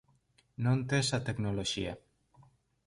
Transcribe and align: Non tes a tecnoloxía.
Non 0.63 0.77
tes 0.89 1.07
a 1.17 1.19
tecnoloxía. 1.27 1.93